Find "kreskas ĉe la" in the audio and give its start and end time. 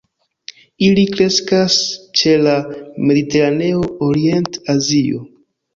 1.11-2.57